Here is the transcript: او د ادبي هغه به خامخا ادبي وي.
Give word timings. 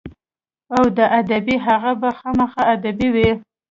او 0.77 0.83
د 0.97 0.99
ادبي 1.19 1.55
هغه 1.67 1.91
به 2.01 2.09
خامخا 2.19 2.61
ادبي 2.75 3.09
وي. 3.15 3.29